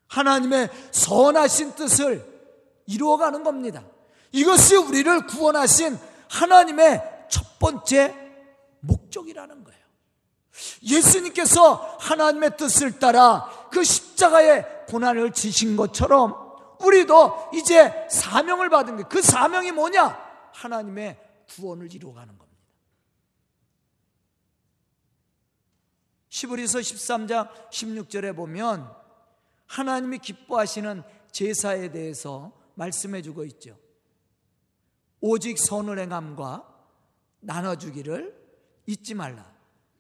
하나님의 0.09 0.71
선하신 0.93 1.75
뜻을 1.75 2.25
이루어가는 2.87 3.43
겁니다. 3.43 3.85
이것이 4.33 4.77
우리를 4.77 5.27
구원하신 5.27 5.99
하나님의 6.29 7.27
첫 7.29 7.59
번째 7.59 8.15
목적이라는 8.81 9.65
거예요. 9.65 9.81
예수님께서 10.83 11.75
하나님의 12.01 12.57
뜻을 12.57 12.99
따라 12.99 13.51
그 13.71 13.85
십자가의 13.85 14.87
고난을 14.89 15.33
지신 15.33 15.77
것처럼 15.77 16.35
우리도 16.81 17.51
이제 17.55 18.07
사명을 18.11 18.71
받은 18.71 18.95
거예요. 18.95 19.09
그 19.09 19.23
사명이 19.23 19.73
뭐냐? 19.73 20.27
하나님의 20.53 21.19
구원을 21.49 21.93
이루어가는 21.93 22.39
겁니다. 22.39 22.47
시브리서 26.29 26.81
13장 26.81 27.49
16절에 27.71 28.37
보면 28.37 29.06
하나님이 29.67 30.19
기뻐하시는 30.19 31.03
제사에 31.33 31.91
대해서 31.91 32.53
말씀해 32.75 33.23
주고 33.23 33.45
있죠. 33.45 33.79
오직 35.21 35.59
선을 35.59 35.99
행함과 35.99 36.75
나눠주기를 37.41 38.35
잊지 38.87 39.15
말라. 39.15 39.53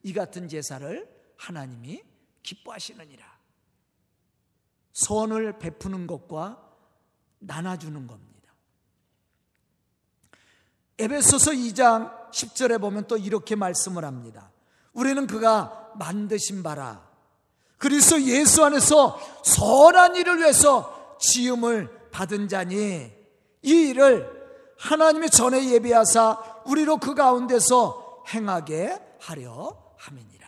이 0.02 0.12
같은 0.12 0.48
제사를 0.48 1.08
하나님이 1.36 2.02
기뻐하시느니라. 2.42 3.36
선을 4.92 5.58
베푸는 5.58 6.06
것과 6.06 6.62
나눠주는 7.38 8.06
겁니다. 8.06 8.52
에베소서 10.98 11.50
2장 11.52 12.30
10절에 12.30 12.80
보면 12.80 13.06
또 13.06 13.16
이렇게 13.18 13.54
말씀을 13.54 14.04
합니다. 14.04 14.50
우리는 14.92 15.26
그가 15.26 15.92
만드신 15.98 16.62
바라. 16.62 17.05
그리스도 17.78 18.20
예수 18.22 18.64
안에서 18.64 19.20
선한 19.44 20.16
일을 20.16 20.38
위해서 20.38 21.16
지음을 21.20 22.10
받은 22.10 22.48
자니 22.48 23.12
이 23.62 23.70
일을 23.88 24.36
하나님이 24.78 25.30
전에 25.30 25.70
예비하사 25.70 26.62
우리로 26.66 26.98
그 26.98 27.14
가운데서 27.14 28.24
행하게 28.28 28.98
하려 29.20 29.76
함이니라. 29.98 30.46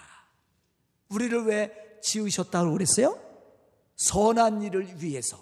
우리를 1.10 1.44
왜 1.46 1.72
지으셨다고 2.02 2.72
그랬어요? 2.72 3.18
선한 3.96 4.62
일을 4.62 5.02
위해서. 5.02 5.38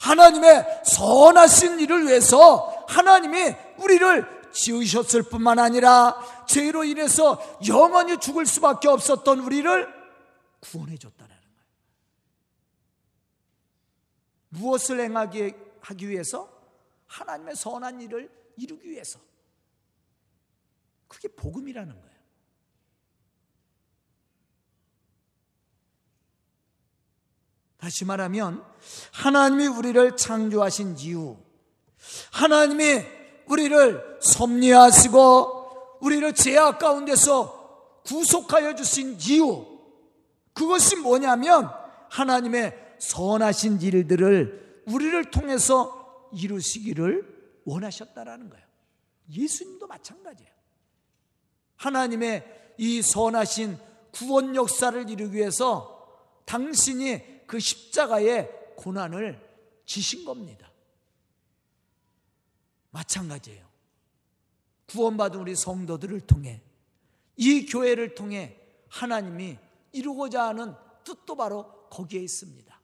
하나님의 0.00 0.82
선하신 0.84 1.80
일을 1.80 2.06
위해서 2.06 2.84
하나님이 2.88 3.54
우리를 3.78 4.38
지으셨을 4.52 5.24
뿐만 5.24 5.58
아니라 5.58 6.16
죄로 6.46 6.84
인해서 6.84 7.40
영원히 7.66 8.18
죽을 8.18 8.46
수밖에 8.46 8.88
없었던 8.88 9.40
우리를 9.40 9.97
구원해 10.60 10.96
줬다는 10.96 11.28
거예요. 11.28 11.48
무엇을 14.50 15.00
행하기 15.00 15.52
하기 15.80 16.08
위해서? 16.08 16.56
하나님의 17.06 17.56
선한 17.56 18.00
일을 18.02 18.30
이루기 18.56 18.90
위해서. 18.90 19.18
그게 21.06 21.28
복음이라는 21.28 21.92
거예요. 22.00 22.18
다시 27.78 28.04
말하면 28.04 28.64
하나님이 29.12 29.68
우리를 29.68 30.16
창조하신 30.16 30.98
이유, 30.98 31.38
하나님이 32.32 33.04
우리를 33.46 34.18
섭리하시고 34.20 35.98
우리를 36.00 36.34
죄악 36.34 36.80
가운데서 36.80 38.02
구속하여 38.04 38.74
주신 38.74 39.16
이유, 39.20 39.77
그것이 40.58 40.96
뭐냐면 40.96 41.70
하나님의 42.10 42.96
선하신 42.98 43.80
일들을 43.80 44.82
우리를 44.88 45.30
통해서 45.30 46.28
이루시기를 46.32 47.60
원하셨다라는 47.64 48.50
거예요. 48.50 48.66
예수님도 49.30 49.86
마찬가지예요. 49.86 50.50
하나님의 51.76 52.74
이 52.76 53.02
선하신 53.02 53.78
구원 54.10 54.56
역사를 54.56 55.08
이루기 55.08 55.36
위해서 55.36 56.42
당신이 56.44 57.46
그 57.46 57.60
십자가의 57.60 58.50
고난을 58.78 59.40
지신 59.86 60.24
겁니다. 60.24 60.72
마찬가지예요. 62.90 63.64
구원받은 64.88 65.38
우리 65.38 65.54
성도들을 65.54 66.20
통해 66.22 66.62
이 67.36 67.64
교회를 67.64 68.16
통해 68.16 68.56
하나님이 68.88 69.58
이루고자 69.98 70.48
하는 70.48 70.74
뜻도 71.04 71.36
바로 71.36 71.88
거기에 71.90 72.20
있습니다. 72.20 72.78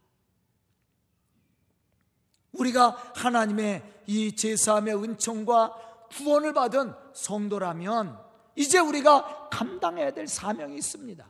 우리가 2.53 3.13
하나님의 3.15 3.83
이 4.07 4.37
제사함의 4.37 5.03
은총과 5.03 6.09
구원을 6.13 6.53
받은 6.53 6.95
성도라면 7.13 8.19
이제 8.57 8.79
우리가 8.79 9.49
감당해야 9.51 10.13
될 10.13 10.27
사명이 10.27 10.77
있습니다. 10.77 11.29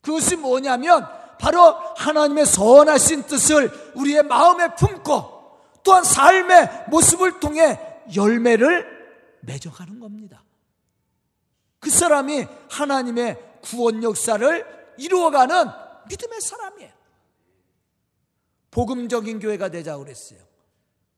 그것이 0.00 0.36
뭐냐면 0.36 1.06
바로 1.38 1.72
하나님의 1.96 2.46
선하신 2.46 3.24
뜻을 3.24 3.92
우리의 3.94 4.24
마음에 4.24 4.74
품고 4.74 5.34
또한 5.82 6.02
삶의 6.02 6.86
모습을 6.88 7.40
통해 7.40 7.78
열매를 8.14 9.38
맺어가는 9.42 10.00
겁니다. 10.00 10.42
그 11.78 11.90
사람이 11.90 12.46
하나님의 12.70 13.60
구원 13.62 14.02
역사를 14.02 14.83
이루어가는 14.98 15.66
믿음의 16.08 16.40
사람이에요. 16.40 16.92
복음적인 18.70 19.38
교회가 19.38 19.68
되자 19.68 19.96
그랬어요. 19.96 20.40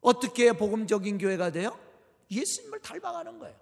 어떻게 0.00 0.52
복음적인 0.52 1.18
교회가 1.18 1.50
돼요? 1.50 1.76
예수님을 2.30 2.80
닮아가는 2.80 3.38
거예요. 3.38 3.56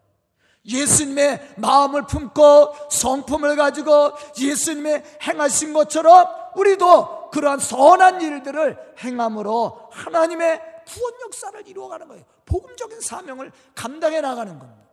예수님의 0.67 1.55
마음을 1.59 2.07
품고 2.07 2.91
성품을 2.91 3.57
가지고 3.57 4.13
예수님의 4.39 5.19
행하신 5.23 5.73
것처럼 5.75 6.27
우리도 6.57 7.31
그러한 7.31 7.59
선한 7.59 8.23
일들을 8.23 8.95
행함으로 8.99 9.91
하나님의 9.93 10.61
구원 10.87 11.15
역사를 11.23 11.67
이루어가는 11.67 12.09
거예요. 12.09 12.25
복음적인 12.47 13.01
사명을 13.01 13.53
감당해 13.75 14.21
나가는 14.21 14.59
겁니다. 14.59 14.85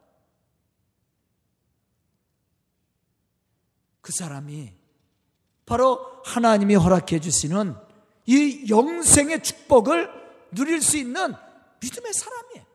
그 4.01 4.11
사람이 4.11 4.80
바로 5.71 6.05
하나님이 6.25 6.75
허락해 6.75 7.21
주시는 7.21 7.77
이 8.25 8.65
영생의 8.69 9.41
축복을 9.41 10.11
누릴 10.51 10.81
수 10.81 10.97
있는 10.97 11.33
믿음의 11.79 12.13
사람이에요. 12.13 12.65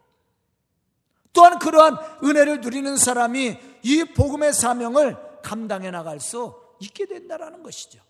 또한 1.35 1.59
그러한 1.59 1.99
은혜를 2.25 2.63
누리는 2.63 2.97
사람이 2.97 3.59
이 3.83 4.05
복음의 4.05 4.55
사명을 4.55 5.43
감당해 5.43 5.91
나갈 5.91 6.21
수 6.21 6.59
있게 6.81 7.05
된다라는 7.05 7.63
것이죠. 7.63 8.01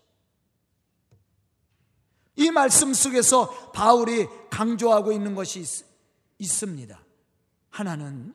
이 2.37 2.49
말씀 2.49 2.93
속에서 2.93 3.71
바울이 3.73 4.29
강조하고 4.49 5.11
있는 5.11 5.35
것이 5.35 5.59
있, 5.59 5.67
있습니다. 6.39 6.97
하나는 7.71 8.33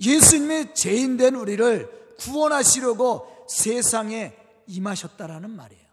예수님의 0.00 0.74
죄인된 0.74 1.36
우리를 1.36 2.16
구원하시려고 2.18 3.46
세상에 3.48 4.45
임하셨다라는 4.66 5.50
말이에요. 5.50 5.86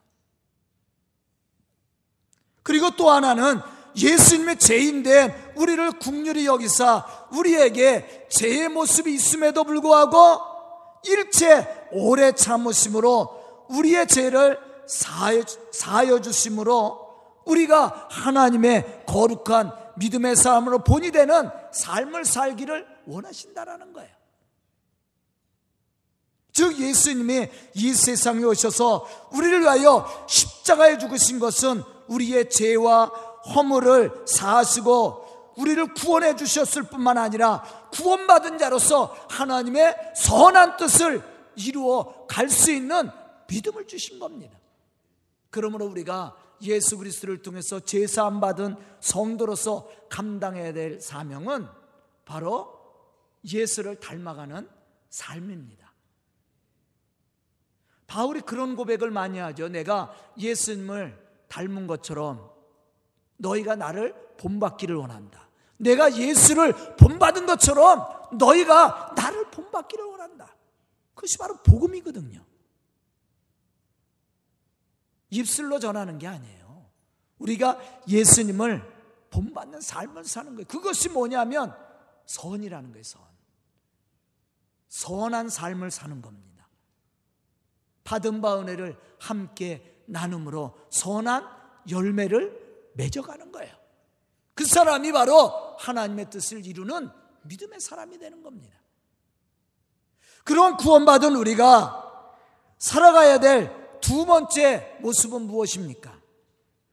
그리고 2.63 2.91
또 2.91 3.09
하나는 3.09 3.59
예수님의 3.95 4.57
죄인된 4.57 5.53
우리를 5.55 5.99
국률이 5.99 6.45
여기사 6.45 7.05
우리에게 7.31 8.27
죄의 8.29 8.69
모습이 8.69 9.13
있음에도 9.13 9.63
불구하고 9.63 10.53
일체 11.03 11.87
오래 11.91 12.31
참으심으로 12.31 13.65
우리의 13.69 14.07
죄를 14.07 14.59
사하여 14.87 16.21
주심으로 16.21 17.03
우리가 17.45 18.07
하나님의 18.09 19.03
거룩한 19.05 19.71
믿음의 19.97 20.35
삶으로 20.35 20.79
본이 20.79 21.11
되는 21.11 21.49
삶을 21.71 22.25
살기를 22.25 22.87
원하신다라는 23.05 23.93
거예요. 23.93 24.22
즉 26.53 26.79
예수님이 26.79 27.49
이 27.73 27.93
세상에 27.93 28.43
오셔서 28.43 29.29
우리를 29.31 29.61
위하여 29.61 30.07
십자가에 30.29 30.99
죽으신 30.99 31.39
것은 31.39 31.83
우리의 32.07 32.49
죄와 32.49 33.05
허물을 33.55 34.23
사하시고 34.27 35.53
우리를 35.57 35.93
구원해 35.93 36.35
주셨을 36.35 36.83
뿐만 36.83 37.17
아니라 37.17 37.63
구원받은 37.91 38.57
자로서 38.59 39.15
하나님의 39.29 39.95
선한 40.15 40.77
뜻을 40.77 41.21
이루어 41.55 42.25
갈 42.27 42.49
수 42.49 42.71
있는 42.71 43.09
믿음을 43.47 43.87
주신 43.87 44.19
겁니다. 44.19 44.57
그러므로 45.49 45.85
우리가 45.85 46.35
예수 46.61 46.97
그리스도를 46.97 47.41
통해서 47.41 47.79
제사함 47.79 48.39
받은 48.39 48.75
성도로서 48.99 49.89
감당해야 50.09 50.73
될 50.73 51.01
사명은 51.01 51.67
바로 52.25 52.79
예수를 53.45 53.99
닮아가는 53.99 54.67
삶입니다. 55.09 55.82
바울이 58.07 58.41
그런 58.41 58.75
고백을 58.75 59.11
많이 59.11 59.39
하죠. 59.39 59.69
내가 59.69 60.15
예수님을 60.37 61.21
닮은 61.47 61.87
것처럼 61.87 62.51
너희가 63.37 63.75
나를 63.75 64.13
본받기를 64.37 64.95
원한다. 64.95 65.49
내가 65.77 66.15
예수를 66.15 66.95
본받은 66.95 67.45
것처럼 67.45 68.07
너희가 68.37 69.13
나를 69.15 69.49
본받기를 69.51 70.05
원한다. 70.05 70.55
그것이 71.13 71.37
바로 71.37 71.57
복음이거든요. 71.57 72.43
입술로 75.29 75.79
전하는 75.79 76.19
게 76.19 76.27
아니에요. 76.27 76.89
우리가 77.39 77.79
예수님을 78.07 78.93
본받는 79.31 79.81
삶을 79.81 80.25
사는 80.25 80.53
거예요. 80.53 80.67
그것이 80.67 81.09
뭐냐면 81.09 81.75
선이라는 82.27 82.91
거예요, 82.91 83.03
선. 83.03 83.21
선한 84.89 85.49
삶을 85.49 85.89
사는 85.89 86.21
겁니다. 86.21 86.52
받은 88.03 88.41
바 88.41 88.59
은혜를 88.59 88.97
함께 89.19 90.01
나눔으로 90.05 90.77
선한 90.89 91.47
열매를 91.89 92.91
맺어가는 92.95 93.51
거예요. 93.51 93.73
그 94.53 94.65
사람이 94.65 95.11
바로 95.11 95.75
하나님의 95.79 96.29
뜻을 96.29 96.65
이루는 96.65 97.09
믿음의 97.43 97.79
사람이 97.79 98.19
되는 98.19 98.43
겁니다. 98.43 98.77
그런 100.43 100.77
구원받은 100.77 101.35
우리가 101.35 102.31
살아가야 102.77 103.39
될 103.39 103.83
두 104.03 104.25
번째 104.25 104.97
모습은 104.99 105.43
무엇입니까? 105.43 106.13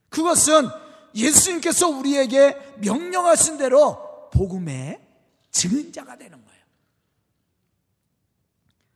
그것은 0.07 0.69
예수님께서 1.13 1.89
우리에게 1.89 2.77
명령하신 2.77 3.57
대로 3.57 4.29
복음의 4.31 5.05
증인자가 5.51 6.15
되는 6.15 6.43
거예요. 6.43 6.61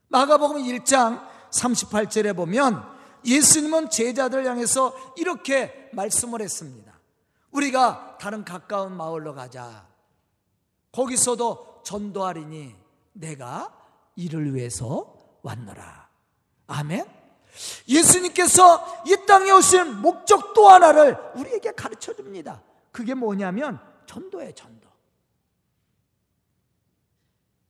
마가복음 0.07 0.63
1장 0.63 1.27
38절에 1.55 2.35
보면 2.35 2.83
예수님은 3.25 3.89
제자들 3.89 4.45
향해서 4.45 5.13
이렇게 5.17 5.89
말씀을 5.93 6.41
했습니다. 6.41 6.93
우리가 7.51 8.17
다른 8.19 8.43
가까운 8.43 8.95
마을로 8.95 9.33
가자. 9.33 9.87
거기서도 10.91 11.81
전도하리니 11.83 12.75
내가 13.13 13.73
이를 14.15 14.53
위해서 14.53 15.15
왔노라. 15.41 16.09
아멘. 16.67 17.05
예수님께서 17.87 19.03
이 19.07 19.15
땅에 19.25 19.51
오신 19.51 20.01
목적 20.01 20.53
또 20.53 20.69
하나를 20.69 21.17
우리에게 21.35 21.71
가르쳐 21.71 22.13
줍니다. 22.13 22.61
그게 22.91 23.13
뭐냐면 23.13 23.79
전도예요, 24.05 24.51
전도. 24.53 24.89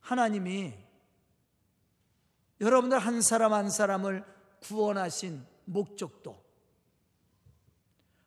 하나님이 0.02 0.85
여러분들 2.62 3.00
한 3.00 3.22
사람 3.22 3.54
한 3.54 3.70
사람을 3.70 4.24
구원하신 4.62 5.46
목적도 5.66 6.44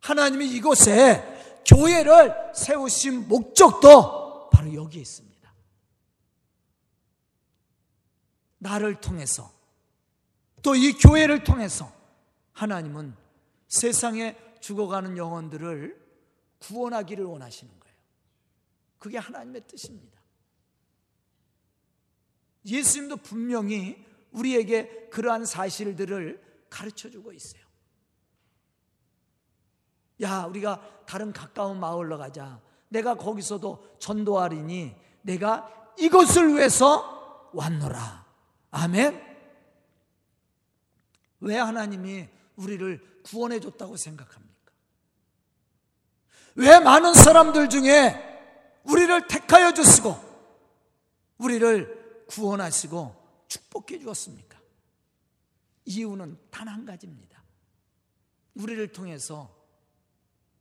하나님이 0.00 0.48
이곳에 0.56 1.60
교회를 1.66 2.52
세우신 2.54 3.28
목적도 3.28 4.48
바로 4.50 4.72
여기에 4.74 5.02
있습니다. 5.02 5.28
나를 8.58 9.00
통해서 9.00 9.52
또 10.62 10.74
이 10.74 10.92
교회를 10.92 11.44
통해서 11.44 11.90
하나님은 12.52 13.14
세상의 13.68 14.36
죽어가는 14.60 15.16
영혼들을 15.16 16.08
구원하기를 16.58 17.24
원하시는 17.24 17.72
거예요. 17.78 17.96
그게 18.98 19.18
하나님의 19.18 19.62
뜻입니다. 19.66 20.18
예수님도 22.66 23.18
분명히 23.18 24.04
우리에게 24.32 25.08
그러한 25.10 25.44
사실들을 25.44 26.66
가르쳐 26.70 27.10
주고 27.10 27.32
있어요. 27.32 27.62
야, 30.22 30.44
우리가 30.44 31.04
다른 31.06 31.32
가까운 31.32 31.78
마을로 31.78 32.18
가자. 32.18 32.60
내가 32.88 33.14
거기서도 33.14 33.96
전도하리니 33.98 34.94
내가 35.22 35.94
이것을 35.98 36.54
위해서 36.54 37.50
왔노라. 37.52 38.26
아멘. 38.70 39.28
왜 41.40 41.56
하나님이 41.56 42.28
우리를 42.56 43.22
구원해 43.22 43.60
줬다고 43.60 43.96
생각합니까? 43.96 44.72
왜 46.56 46.80
많은 46.80 47.14
사람들 47.14 47.68
중에 47.68 48.24
우리를 48.84 49.26
택하여 49.28 49.72
주시고 49.72 50.16
우리를 51.38 52.26
구원하시고 52.28 53.17
축복해 53.48 53.98
주었습니까? 53.98 54.58
이유는 55.86 56.38
단 56.50 56.68
한 56.68 56.84
가지입니다. 56.84 57.42
우리를 58.54 58.92
통해서 58.92 59.56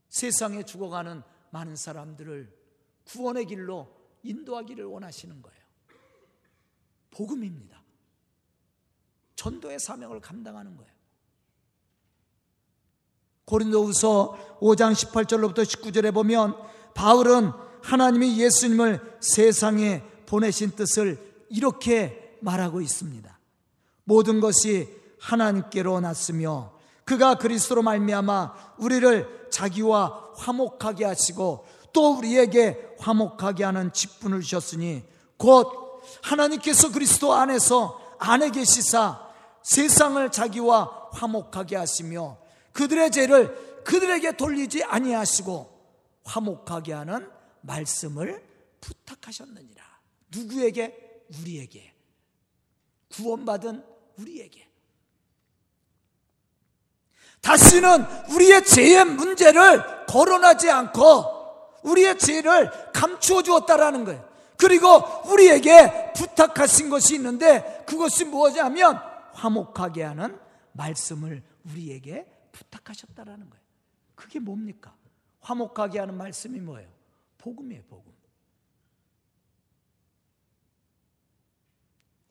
세상에 0.09 0.63
죽어가는 0.63 1.21
많은 1.51 1.75
사람들을 1.75 2.55
구원의 3.05 3.45
길로 3.45 3.93
인도하기를 4.23 4.85
원하시는 4.85 5.41
거예요. 5.41 5.57
복음입니다. 7.11 7.81
전도의 9.35 9.79
사명을 9.79 10.19
감당하는 10.21 10.77
거예요. 10.77 10.91
고린도후서 13.45 14.59
5장 14.59 14.93
18절로부터 14.93 15.63
19절에 15.63 16.13
보면 16.13 16.55
바울은 16.93 17.51
하나님이 17.83 18.39
예수님을 18.41 19.17
세상에 19.21 20.03
보내신 20.25 20.71
뜻을 20.71 21.45
이렇게 21.49 22.26
말하고 22.41 22.81
있습니다. 22.81 23.39
모든 24.03 24.39
것이 24.39 24.87
하나님께로 25.19 25.99
났으며 25.99 26.73
그가 27.05 27.35
그리스도로 27.35 27.81
말미암아 27.83 28.75
우리를 28.79 29.47
자기와 29.51 30.33
화목하게 30.35 31.05
하시고 31.05 31.65
또 31.93 32.17
우리에게 32.17 32.95
화목하게 32.99 33.63
하는 33.63 33.93
직분을 33.93 34.41
주셨으니 34.41 35.03
곧 35.37 36.01
하나님께서 36.21 36.91
그리스도 36.91 37.33
안에서 37.33 37.99
안에 38.19 38.51
계시사 38.51 39.27
세상을 39.63 40.31
자기와 40.31 41.09
화목하게 41.11 41.75
하시며 41.75 42.37
그들의 42.73 43.11
죄를 43.11 43.83
그들에게 43.83 44.37
돌리지 44.37 44.83
아니하시고 44.83 45.77
화목하게 46.23 46.93
하는 46.93 47.29
말씀을 47.61 48.45
부탁하셨느니라. 48.81 49.83
누구에게? 50.35 51.23
우리에게. 51.39 51.96
구원받은 53.13 53.83
우리에게. 54.17 54.67
다시는 57.41 58.05
우리의 58.31 58.65
죄의 58.65 59.05
문제를 59.05 60.05
거론하지 60.07 60.69
않고 60.69 61.37
우리의 61.83 62.17
죄를 62.17 62.91
감추어 62.91 63.41
주었다라는 63.41 64.05
거예요. 64.05 64.27
그리고 64.57 64.87
우리에게 65.31 66.13
부탁하신 66.13 66.89
것이 66.89 67.15
있는데 67.15 67.83
그것이 67.87 68.25
무엇이냐면 68.25 68.99
화목하게 69.33 70.03
하는 70.03 70.39
말씀을 70.73 71.43
우리에게 71.65 72.25
부탁하셨다라는 72.51 73.49
거예요. 73.49 73.63
그게 74.15 74.39
뭡니까? 74.39 74.95
화목하게 75.41 75.99
하는 75.99 76.15
말씀이 76.15 76.59
뭐예요? 76.59 76.89
복음이에요, 77.37 77.83
복음. 77.87 78.16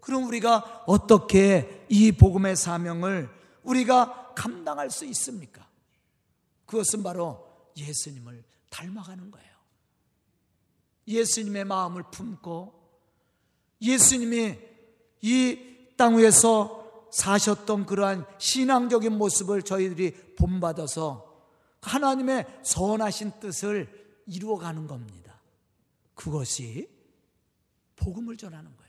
그럼 0.07 0.25
우리가 0.29 0.85
어떻게 0.87 1.85
이 1.89 2.13
복음의 2.13 2.55
사명을 2.55 3.29
우리가 3.65 4.35
감당할 4.37 4.89
수 4.89 5.05
있습니까? 5.07 5.67
그것은 6.65 7.03
바로 7.03 7.45
예수님을 7.77 8.45
닮아가는 8.71 9.31
거예요. 9.33 9.57
예수님의 11.09 11.65
마음을 11.65 12.05
품고 12.11 12.73
예수님이 13.81 14.59
이 15.23 15.77
땅 15.97 16.19
위에서 16.19 17.09
사셨던 17.11 17.87
그러한 17.87 18.27
신앙적인 18.39 19.17
모습을 19.17 19.63
저희들이 19.63 20.35
본받아서 20.37 21.25
하나님의 21.81 22.47
선하신 22.63 23.33
뜻을 23.41 24.23
이루어가는 24.27 24.87
겁니다. 24.87 25.41
그것이 26.15 26.89
복음을 27.97 28.37
전하는 28.37 28.77
거예요. 28.77 28.86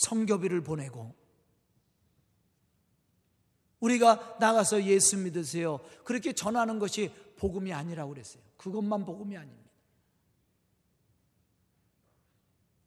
성교비를 0.00 0.62
보내고 0.62 1.14
우리가 3.80 4.36
나가서 4.38 4.84
예수 4.84 5.16
믿으세요. 5.16 5.80
그렇게 6.04 6.32
전하는 6.32 6.78
것이 6.78 7.12
복음이 7.36 7.72
아니라고 7.72 8.10
그랬어요. 8.10 8.42
그것만 8.56 9.04
복음이 9.04 9.36
아닙니다. 9.36 9.70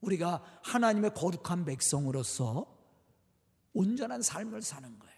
우리가 0.01 0.43
하나님의 0.63 1.13
거룩한 1.13 1.65
백성으로서 1.65 2.67
온전한 3.73 4.21
삶을 4.21 4.61
사는 4.61 4.99
거예요. 4.99 5.13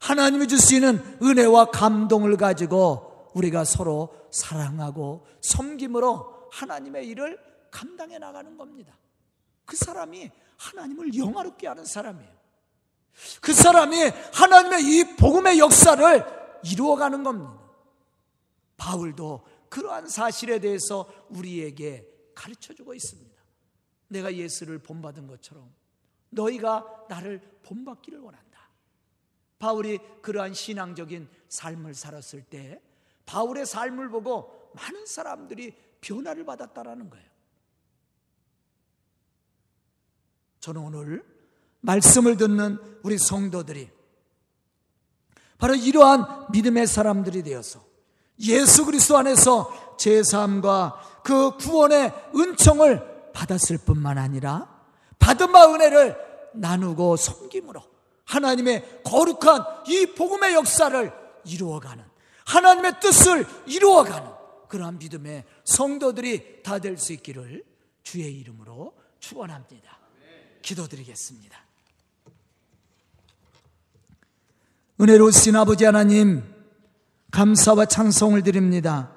하나님이 0.00 0.46
주시는 0.46 1.18
은혜와 1.22 1.66
감동을 1.66 2.36
가지고 2.36 3.30
우리가 3.34 3.64
서로 3.64 4.28
사랑하고 4.30 5.26
섬김으로 5.42 6.50
하나님의 6.52 7.08
일을 7.08 7.38
감당해 7.70 8.18
나가는 8.18 8.56
겁니다. 8.56 8.96
그 9.64 9.76
사람이 9.76 10.30
하나님을 10.56 11.16
영화롭게 11.16 11.66
하는 11.66 11.84
사람이에요. 11.84 12.34
그 13.40 13.52
사람이 13.52 13.96
하나님의 14.32 14.82
이 14.82 15.16
복음의 15.16 15.58
역사를 15.58 16.60
이루어가는 16.64 17.22
겁니다. 17.22 17.60
바울도 18.76 19.46
그러한 19.68 20.08
사실에 20.08 20.58
대해서 20.58 21.10
우리에게 21.30 22.08
가르쳐 22.34 22.74
주고 22.74 22.94
있습니다. 22.94 23.34
내가 24.08 24.34
예수를 24.34 24.78
본받은 24.78 25.26
것처럼 25.26 25.72
너희가 26.30 27.06
나를 27.08 27.40
본받기를 27.62 28.18
원한다. 28.18 28.68
바울이 29.58 29.98
그러한 30.20 30.54
신앙적인 30.54 31.28
삶을 31.48 31.94
살았을 31.94 32.42
때 32.42 32.82
바울의 33.26 33.66
삶을 33.66 34.08
보고 34.10 34.70
많은 34.74 35.06
사람들이 35.06 35.74
변화를 36.00 36.44
받았다라는 36.44 37.08
거예요. 37.08 37.33
저는 40.64 40.80
오늘 40.80 41.22
말씀을 41.80 42.38
듣는 42.38 42.78
우리 43.02 43.18
성도들이 43.18 43.90
바로 45.58 45.74
이러한 45.74 46.46
믿음의 46.52 46.86
사람들이 46.86 47.42
되어서 47.42 47.84
예수 48.40 48.86
그리스도 48.86 49.18
안에서 49.18 49.96
제3과 49.98 50.94
그 51.22 51.58
구원의 51.58 52.14
은총을 52.34 53.32
받았을 53.34 53.76
뿐만 53.84 54.16
아니라 54.16 54.66
받은 55.18 55.52
바 55.52 55.70
은혜를 55.70 56.16
나누고 56.54 57.16
섬김으로 57.16 57.82
하나님의 58.24 59.02
거룩한 59.04 59.84
이 59.88 60.14
복음의 60.16 60.54
역사를 60.54 61.12
이루어가는 61.44 62.02
하나님의 62.46 63.00
뜻을 63.00 63.46
이루어가는 63.66 64.30
그러한 64.68 64.98
믿음의 64.98 65.44
성도들이 65.64 66.62
다 66.62 66.78
될 66.78 66.96
수 66.96 67.12
있기를 67.12 67.64
주의 68.02 68.32
이름으로 68.40 68.94
축원합니다. 69.20 70.03
기도드리겠습니다. 70.64 71.58
은혜로우신 75.00 75.54
아버지 75.56 75.84
하나님, 75.84 76.42
감사와 77.30 77.86
찬송을 77.86 78.42
드립니다. 78.42 79.10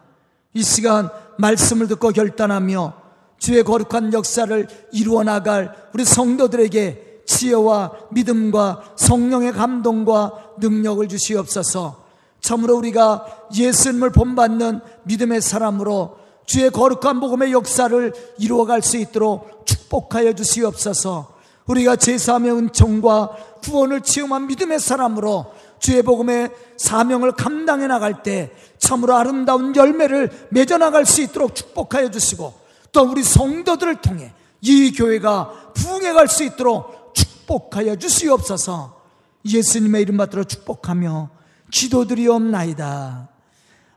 이 0.54 0.64
시간 0.64 1.10
말씀을 1.38 1.88
듣고 1.88 2.10
결단하며 2.10 3.02
주의 3.38 3.64
거룩한 3.64 4.14
역사를 4.14 4.68
이루어 4.92 5.24
나갈 5.24 5.90
우리 5.94 6.04
성도들에게 6.04 7.24
지혜와 7.28 8.08
믿음과 8.12 8.96
성령의 8.98 9.54
감동과 9.54 10.56
능력을 10.60 11.08
주시옵소서. 11.08 12.06
참으로 12.42 12.76
우리가 12.78 13.50
예수님을 13.54 14.12
본받는 14.12 14.80
믿음의 15.04 15.42
사람으로 15.42 16.18
주의 16.46 16.70
거룩한 16.72 17.20
복음의 17.20 17.52
역사를 17.52 18.14
이루어갈 18.40 18.82
수 18.82 18.98
있도록 18.98 19.66
축복하여 19.66 20.34
주시옵소서. 20.34 21.37
우리가 21.68 21.96
제사함의 21.96 22.52
은총과 22.52 23.60
구원을 23.64 24.02
체험한 24.02 24.48
믿음의 24.48 24.80
사람으로 24.80 25.54
주의 25.80 26.02
복음의 26.02 26.50
사명을 26.78 27.34
감당해 27.34 27.88
나갈 27.88 28.24
때 28.24 28.52
참으로 28.78 29.16
아름다운 29.16 29.76
열매를 29.76 30.48
맺어 30.50 30.78
나갈 30.78 31.06
수 31.06 31.22
있도록 31.22 31.56
축복하여 31.56 32.10
주시고 32.10 32.54
또 32.92 33.04
우리 33.04 33.24
성도들을 33.24 33.98
통해 34.02 34.34
이 34.62 34.92
교회가 34.92 35.72
부흥해 35.76 36.14
갈 36.14 36.28
수 36.28 36.44
있도록 36.44 37.14
축복하여 37.14 37.96
주시옵소서 37.98 38.98
예수님의 39.46 40.02
이름 40.02 40.18
받들어 40.18 40.44
축복하며 40.44 41.30
기도드리옵나이다. 41.72 43.30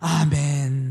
아멘. 0.00 0.89